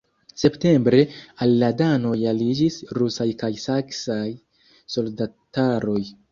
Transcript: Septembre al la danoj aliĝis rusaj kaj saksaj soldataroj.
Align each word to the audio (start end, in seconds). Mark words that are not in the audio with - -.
Septembre 0.43 1.01
al 1.45 1.53
la 1.63 1.69
danoj 1.81 2.15
aliĝis 2.33 2.79
rusaj 3.01 3.29
kaj 3.45 3.53
saksaj 3.67 4.27
soldataroj. 4.99 5.99